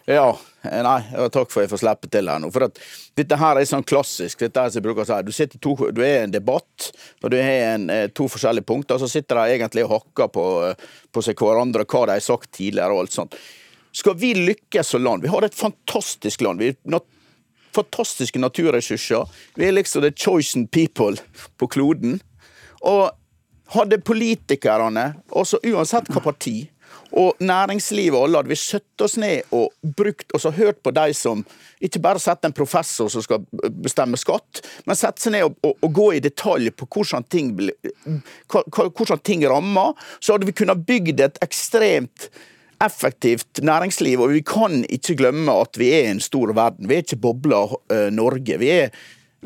Ja. 0.09 0.31
Nei, 0.69 0.99
takk 1.33 1.53
for 1.53 1.61
at 1.61 1.67
jeg 1.67 1.71
får 1.71 1.81
slippe 1.85 2.11
til 2.11 2.29
her 2.29 2.41
nå. 2.43 2.51
For 2.53 2.67
at 2.67 2.81
dette 3.17 3.39
her 3.39 3.61
er 3.61 3.69
sånn 3.69 3.87
klassisk. 3.87 4.41
dette 4.43 4.65
her 4.65 4.73
som 4.73 4.81
jeg 4.81 4.87
bruker 4.89 5.05
å 5.05 5.09
si. 5.09 5.19
Du, 5.25 5.33
sitter 5.33 5.63
to, 5.63 5.75
du 5.95 6.03
er 6.03 6.15
i 6.15 6.25
en 6.27 6.35
debatt, 6.35 6.89
og 7.23 7.31
du 7.33 7.39
har 7.39 7.75
en, 7.75 7.89
eh, 7.95 8.09
to 8.11 8.27
forskjellige 8.29 8.67
punkter, 8.69 8.99
og 8.99 9.05
så 9.05 9.11
sitter 9.13 9.39
de 9.39 9.59
egentlig 9.59 9.87
og 9.87 9.95
hakker 9.99 10.33
på, 10.35 10.47
på 11.13 11.25
seg 11.25 11.39
hverandre, 11.39 11.87
hva 11.87 12.07
de 12.09 12.19
har 12.19 12.25
sagt 12.25 12.51
tidligere 12.59 12.97
og 12.97 13.07
alt 13.07 13.17
sånt. 13.17 13.39
Skal 13.99 14.19
vi 14.21 14.35
lykkes 14.37 14.93
som 14.93 15.03
land 15.03 15.25
Vi 15.25 15.31
har 15.33 15.43
et 15.43 15.55
fantastisk 15.57 16.43
land. 16.45 16.61
Vi 16.61 16.75
har 16.93 17.01
fantastiske 17.75 18.39
naturressurser. 18.39 19.29
Vi 19.55 19.69
er 19.69 19.73
liksom 19.73 20.03
the 20.03 20.13
chosen 20.13 20.67
people 20.67 21.17
på 21.57 21.67
kloden. 21.67 22.21
Og 22.81 23.11
hadde 23.75 24.01
politikerne, 24.01 25.13
også 25.31 25.61
uansett 25.69 26.09
hva 26.13 26.23
parti 26.25 26.69
og 27.17 27.41
næringslivet 27.41 28.19
alle 28.21 28.43
hadde 28.43 28.53
vi 28.53 28.59
satt 28.61 29.05
oss 29.05 29.17
ned 29.21 29.49
og 29.57 29.73
brukt 29.97 30.35
og 30.37 30.43
så 30.43 30.53
hørt 30.53 30.83
på 30.85 30.93
de 30.93 31.15
som 31.17 31.41
ikke 31.81 32.03
bare 32.05 32.21
setter 32.21 32.51
en 32.51 32.57
professor 32.57 33.09
som 33.13 33.25
skal 33.25 33.47
bestemme 33.81 34.19
skatt, 34.21 34.61
men 34.85 34.99
setter 34.99 35.25
seg 35.25 35.35
ned 35.37 35.47
og, 35.47 35.57
og, 35.65 35.79
og 35.87 35.95
gå 35.95 36.11
i 36.19 36.23
detalj 36.23 36.73
på 36.77 36.89
hvordan 36.93 37.25
ting, 37.31 37.55
hvordan 38.49 39.25
ting 39.25 39.47
rammer, 39.49 39.97
så 40.21 40.37
hadde 40.37 40.49
vi 40.49 40.57
kunnet 40.59 40.85
bygd 40.89 41.25
et 41.25 41.43
ekstremt 41.45 42.31
effektivt 42.85 43.63
næringsliv. 43.63 44.21
Og 44.23 44.35
vi 44.37 44.43
kan 44.47 44.83
ikke 44.89 45.17
glemme 45.19 45.55
at 45.63 45.79
vi 45.81 45.93
er 45.97 46.11
en 46.13 46.23
stor 46.23 46.53
verden. 46.55 46.89
Vi 46.89 46.99
er 46.99 47.07
ikke 47.07 47.23
bobla 47.23 47.65
uh, 47.67 48.09
Norge. 48.15 48.59
Vi, 48.61 48.71
er, 48.71 48.93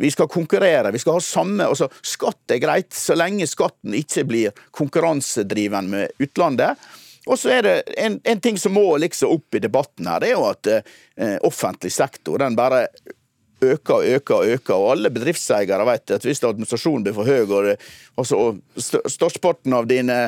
vi 0.01 0.11
skal 0.13 0.31
konkurrere. 0.33 0.93
Vi 0.93 1.01
skal 1.03 1.19
ha 1.19 1.25
samme 1.25 1.69
altså, 1.69 1.89
Skatt 2.05 2.53
er 2.53 2.61
greit, 2.63 2.93
så 2.97 3.17
lenge 3.19 3.49
skatten 3.49 3.97
ikke 3.97 4.27
blir 4.29 4.67
konkurransedriven 4.77 5.91
med 5.93 6.23
utlandet. 6.23 6.81
Og 7.31 7.39
så 7.39 7.53
er 7.55 7.67
det 7.67 7.75
en, 8.03 8.19
en, 8.25 8.41
ting 8.43 8.59
som 8.59 8.75
må 8.75 8.97
liksom 8.99 9.31
opp 9.37 9.55
i 9.55 9.63
debatten 9.63 10.09
her, 10.11 10.23
det 10.23 10.33
er 10.33 10.39
jo 10.39 10.47
at 10.49 10.71
eh, 10.73 11.37
offentlig 11.47 11.93
sektor 11.95 12.43
den 12.43 12.57
bare 12.59 12.89
øker 13.63 13.95
og 13.95 14.07
øker 14.07 14.35
og 14.35 14.47
øker, 14.57 14.75
og 14.75 14.91
alle 14.97 15.11
bedriftseiere 15.15 15.87
vet 15.87 16.11
at 16.17 16.27
hvis 16.27 16.43
administrasjonen 16.45 17.05
blir 17.07 17.15
for 17.15 17.29
høy, 17.29 17.45
og, 17.47 17.69
det, 17.69 17.77
altså, 18.19 18.39
og 18.39 19.11
størsteparten 19.15 19.77
av 19.77 19.87
dine 19.91 20.19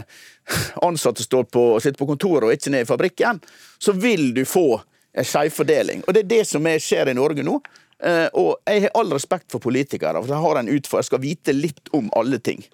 ansatte 0.89 1.27
står 1.27 1.49
på, 1.51 1.65
sitter 1.83 1.99
på 1.99 2.09
kontoret 2.13 2.47
og 2.49 2.55
ikke 2.55 2.75
ned 2.75 2.87
i 2.87 2.91
fabrikken, 2.91 3.41
så 3.79 3.97
vil 3.99 4.31
du 4.37 4.45
få 4.47 4.69
en 5.15 5.27
skjevfordeling. 5.27 6.05
Og 6.07 6.15
det 6.15 6.25
er 6.25 6.31
det 6.31 6.45
som 6.47 6.67
skjer 6.67 7.11
i 7.11 7.17
Norge 7.17 7.47
nå. 7.47 7.59
Eh, 8.05 8.27
og 8.37 8.59
jeg 8.69 8.87
har 8.87 8.97
all 8.99 9.13
respekt 9.15 9.53
for 9.55 9.63
politikere, 9.63 10.21
for 10.21 10.31
jeg 10.31 10.43
har 10.45 10.61
en 10.61 10.71
utfordring. 10.71 11.05
jeg 11.05 11.11
skal 11.11 11.23
vite 11.23 11.55
litt 11.55 11.93
om 11.95 12.11
alle 12.19 12.41
ting. 12.43 12.65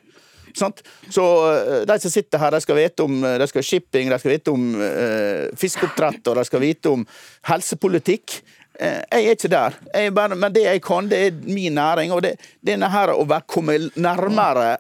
Sant? 0.59 0.83
Så 1.09 1.25
eh, 1.51 1.83
de 1.89 1.99
som 2.03 2.13
sitter 2.13 2.43
her, 2.43 2.55
de 2.55 2.63
skal 2.65 2.79
vite 2.79 3.07
om 3.07 3.21
de 3.21 3.49
skal 3.51 3.67
shipping, 3.67 4.11
de 4.11 4.19
skal 4.21 4.35
vite 4.35 4.53
om 4.55 4.67
uh, 4.81 5.47
fiskeoppdrett 5.59 6.27
og 6.31 6.39
de 6.41 6.45
skal 6.49 6.63
vite 6.63 6.93
om 6.93 7.07
helsepolitikk. 7.51 8.41
Uh, 8.81 9.01
jeg 9.13 9.25
er 9.25 9.39
ikke 9.39 9.53
der. 9.53 9.81
Jeg 9.95 10.15
bare, 10.17 10.39
men 10.39 10.55
det 10.55 10.67
jeg 10.67 10.85
kan, 10.85 11.09
det 11.11 11.25
er 11.27 11.41
min 11.47 11.77
næring. 11.77 12.15
Og 12.17 12.23
det, 12.25 12.37
er 12.67 12.87
her 12.95 13.15
å 13.15 13.27
komme 13.47 13.79
nærmere 13.97 14.79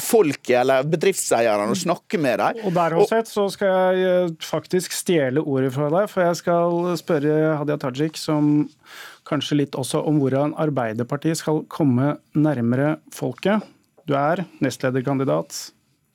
folket 0.00 0.56
eller 0.58 0.86
bedriftseierne 0.90 1.70
og 1.70 1.78
snakke 1.78 2.18
med 2.18 2.40
dem. 2.40 2.62
Og 2.66 2.74
der 2.74 2.96
Hoseth, 2.98 3.30
så 3.30 3.46
skal 3.52 3.98
jeg 3.98 4.32
faktisk 4.42 4.94
stjele 4.96 5.42
ordet 5.42 5.70
fra 5.76 5.90
deg, 5.92 6.08
for 6.10 6.24
jeg 6.26 6.40
skal 6.40 6.88
spørre 6.98 7.36
Hadia 7.60 7.78
Tajik, 7.80 8.18
som 8.18 8.66
kanskje 9.28 9.60
litt 9.62 9.78
også 9.78 10.02
om 10.04 10.18
hvordan 10.22 10.56
Arbeiderpartiet 10.60 11.40
skal 11.40 11.62
komme 11.72 12.16
nærmere 12.34 12.96
folket. 13.14 13.62
Du 14.04 14.12
er 14.18 14.44
nestlederkandidat 14.60 15.70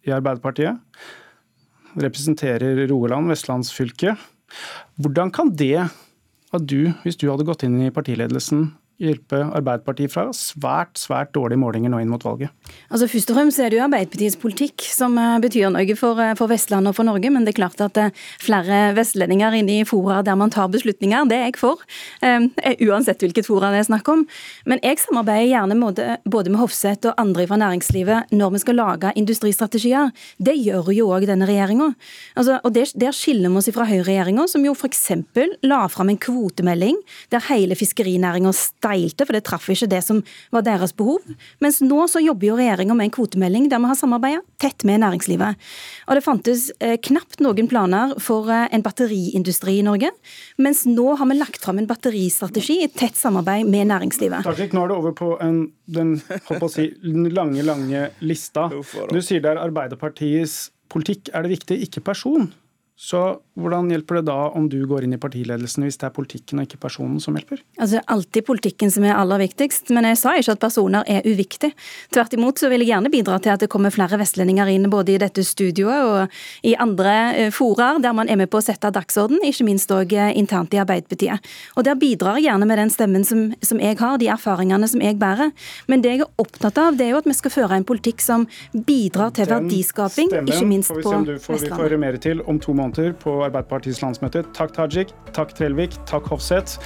i 0.05 0.13
Arbeiderpartiet. 0.13 0.77
Representerer 1.97 2.83
Rogaland, 2.89 3.31
vestlandsfylket. 3.31 4.19
Hvordan 5.01 5.31
kan 5.33 5.49
det 5.57 5.87
at 6.53 6.65
du, 6.65 6.91
hvis 7.03 7.17
du 7.17 7.27
hadde 7.29 7.47
gått 7.47 7.65
inn 7.65 7.79
i 7.81 7.93
partiledelsen, 7.93 8.71
hjelpe 8.99 9.39
Arbeiderpartiet 9.55 10.11
fra 10.13 10.27
svært 10.35 10.99
svært 10.99 11.31
dårlige 11.35 11.61
målinger 11.61 11.91
nå 11.91 12.01
inn 12.03 12.11
mot 12.11 12.23
valget? 12.25 12.51
Altså 12.91 13.07
Først 13.09 13.31
og 13.31 13.37
fremst 13.39 13.61
er 13.63 13.71
det 13.71 13.79
jo 13.79 13.85
Arbeiderpartiets 13.85 14.37
politikk 14.39 14.83
som 14.85 15.15
eh, 15.19 15.37
betyr 15.43 15.71
noe 15.73 15.95
for, 15.99 16.19
eh, 16.21 16.35
for 16.39 16.51
Vestlandet 16.51 16.91
og 16.91 16.97
for 16.97 17.07
Norge. 17.07 17.31
Men 17.31 17.45
det 17.47 17.53
er 17.53 17.59
klart 17.61 17.83
at 17.83 17.99
eh, 17.99 18.13
flere 18.43 18.93
vestlendinger 18.97 19.55
inne 19.59 19.79
i 19.79 19.87
fora 19.87 20.19
der 20.25 20.37
man 20.39 20.51
tar 20.53 20.69
beslutninger, 20.71 21.27
det 21.29 21.37
er 21.37 21.47
jeg 21.49 21.59
for. 21.59 21.81
Uansett 22.21 23.23
hvilket 23.23 23.47
fora 23.47 23.71
det 23.73 23.81
er 23.81 23.87
snakk 23.87 24.07
om. 24.11 24.25
Men 24.69 24.81
jeg 24.85 24.99
samarbeider 25.01 25.49
gjerne 25.49 25.77
både 26.29 26.51
med 26.51 26.59
Hofseth 26.59 27.09
og 27.09 27.21
andre 27.21 27.47
fra 27.49 27.59
næringslivet 27.59 28.33
når 28.35 28.53
vi 28.55 28.61
skal 28.63 28.79
lage 28.79 29.13
industristrategier. 29.19 30.11
Det 30.37 30.55
gjør 30.59 30.91
jo 30.95 31.09
òg 31.15 31.27
denne 31.29 31.47
regjeringa. 31.49 31.91
Altså, 32.35 32.59
og 32.63 32.75
der, 32.75 32.91
der 32.99 33.15
skiller 33.15 33.51
vi 33.51 33.61
oss 33.61 33.71
fra 33.73 33.87
høyreregjeringa, 33.89 34.47
som 34.51 34.65
jo 34.65 34.75
f.eks. 34.75 35.05
la 35.65 35.81
fram 35.91 36.11
en 36.13 36.21
kvotemelding 36.21 36.99
der 37.33 37.45
hele 37.49 37.77
fiskerinæringa 37.79 38.53
steilte, 38.89 39.25
for 39.25 39.35
det 39.35 39.43
traff 39.47 39.69
ikke 39.69 39.89
det 39.89 40.01
som 40.05 40.21
var 40.51 40.65
deres 40.65 40.93
behov. 40.95 41.21
Mens 41.61 41.79
nå 41.81 42.07
så 42.09 42.21
jobber 42.23 42.49
jo 42.49 42.57
regjeringa 42.59 42.95
med 42.97 43.09
en 43.09 43.15
kvotemelding 43.15 43.69
der 43.69 43.81
vi 43.81 43.89
har 43.91 43.97
samarbeida 43.99 44.41
tett 44.59 44.85
med 44.87 45.01
næringslivet. 45.03 45.59
Og 46.07 46.17
det 46.17 46.25
fantes 46.25 46.69
eh, 46.79 46.97
knapt 46.97 47.39
noen 47.43 47.69
planer 47.69 48.15
for 48.21 48.49
eh, 48.51 48.67
en 48.73 48.85
batteriindustri 48.85 49.79
i 49.79 49.85
Norge, 49.85 50.11
mens 50.57 50.85
nå 50.89 51.15
har 51.19 51.29
vi 51.29 51.37
lagt 51.39 51.63
fram 51.63 51.79
en 51.79 51.89
batteristrategi 51.89 52.81
i 52.83 52.89
tett 52.89 53.17
samarbeid 53.19 53.67
med 53.69 53.91
næringslivet. 53.91 54.47
Tajik, 54.47 54.73
nå 54.73 54.85
er 54.85 54.91
det 54.91 54.97
over 54.97 55.15
på 55.17 55.35
en, 55.43 55.61
den, 55.89 56.17
si, 56.71 56.89
lange, 57.03 57.63
lange 57.65 58.09
lista. 58.23 58.69
Du 58.69 59.21
sier 59.21 59.43
det 59.43 59.53
er 59.53 59.61
Arbeiderpartiets 59.61 60.69
politikk 60.89 61.29
er 61.35 61.45
det 61.45 61.53
viktige, 61.53 61.85
ikke 61.85 62.01
person. 62.09 62.49
Så 62.99 63.19
hvordan 63.55 63.87
hjelper 63.93 64.17
det 64.19 64.25
da 64.27 64.49
om 64.59 64.65
du 64.67 64.81
går 64.87 65.05
inn 65.05 65.13
i 65.15 65.19
partiledelsen 65.21 65.85
hvis 65.85 65.95
det 66.01 66.09
er 66.09 66.11
politikken 66.11 66.59
og 66.59 66.65
ikke 66.65 66.81
personen 66.83 67.21
som 67.23 67.37
hjelper? 67.37 67.61
Altså, 67.79 67.95
Det 67.95 67.99
er 68.01 68.11
alltid 68.11 68.45
politikken 68.49 68.91
som 68.91 69.05
er 69.07 69.15
aller 69.15 69.39
viktigst, 69.39 69.87
men 69.95 70.03
jeg 70.03 70.17
sa 70.19 70.33
ikke 70.35 70.55
at 70.57 70.59
personer 70.59 71.07
er 71.07 71.23
uviktig. 71.23 71.69
Tvert 72.11 72.35
imot 72.35 72.59
så 72.59 72.67
vil 72.67 72.83
jeg 72.83 72.91
gjerne 72.91 73.11
bidra 73.13 73.37
til 73.39 73.53
at 73.53 73.63
det 73.63 73.69
kommer 73.71 73.93
flere 73.95 74.19
vestlendinger 74.19 74.67
inn 74.73 74.89
både 74.91 75.13
i 75.13 75.21
dette 75.23 75.45
studioet 75.47 76.09
og 76.09 76.67
i 76.67 76.73
andre 76.75 77.13
eh, 77.37 77.53
foraer 77.55 78.01
der 78.03 78.17
man 78.17 78.27
er 78.27 78.35
med 78.41 78.51
på 78.51 78.59
å 78.59 78.65
sette 78.67 78.91
dagsorden, 78.91 79.39
ikke 79.47 79.69
minst 79.69 79.95
òg 79.95 80.17
eh, 80.19 80.35
internt 80.35 80.75
i 80.75 80.83
Arbeiderpartiet. 80.83 81.39
Og 81.79 81.87
Der 81.87 81.95
bidrar 81.95 82.35
jeg 82.35 82.49
gjerne 82.49 82.67
med 82.67 82.83
den 82.83 82.91
stemmen 82.91 83.23
som, 83.23 83.53
som 83.63 83.79
jeg 83.79 83.95
har, 84.03 84.19
de 84.19 84.27
erfaringene 84.27 84.91
som 84.91 84.99
jeg 84.99 85.15
bærer. 85.15 85.55
Men 85.87 86.03
det 86.03 86.17
jeg 86.17 86.25
er 86.27 86.35
opptatt 86.43 86.75
av, 86.83 86.99
det 86.99 87.07
er 87.07 87.15
jo 87.15 87.23
at 87.23 87.31
vi 87.31 87.39
skal 87.39 87.55
føre 87.55 87.79
en 87.79 87.87
politikk 87.87 88.19
som 88.19 88.43
bidrar 88.75 89.31
til 89.39 89.47
Den 89.47 89.69
verdiskaping, 89.71 90.27
stemmen 90.35 90.51
ikke 90.51 90.67
minst 90.67 90.91
får 90.91 90.99
vi 90.99 91.07
på 91.07 91.15
se 91.15 91.23
om 91.23 91.23
du 91.23 91.31
får, 91.31 91.39
vi 91.39 91.45
får 91.47 91.59
Vestlandet. 91.63 91.83
høre 91.87 92.03
mer 92.03 92.19
til 92.19 92.43
om 92.43 92.59
to 92.59 92.75
måneder 92.75 92.88
på 92.93 93.33
Arbeiderpartiets 93.45 94.01
landsmøte. 94.03 94.43
Takk 94.53 94.73
Tajik, 94.75 95.13
takk 95.33 95.53
Trellvik, 95.57 95.97
takk 96.09 96.29
Hofseth. 96.31 96.79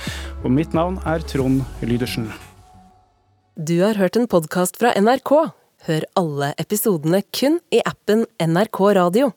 Og 0.43 0.51
mitt 0.51 0.73
navn 0.73 0.99
er 1.05 1.19
Trond 1.19 1.61
Lydersen. 1.81 2.31
Du 3.55 3.81
har 3.83 3.99
hørt 4.01 4.17
en 4.17 4.27
podkast 4.27 4.79
fra 4.81 4.95
NRK. 4.97 5.53
Hør 5.85 6.03
alle 6.15 6.53
episodene 6.57 7.21
kun 7.35 7.59
i 7.71 7.81
appen 7.85 8.25
NRK 8.39 8.79
Radio. 8.97 9.33